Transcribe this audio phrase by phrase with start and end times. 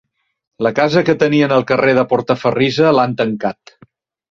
[0.67, 3.79] La casa que tenien al carrer de Portaferrissa l'han tancat.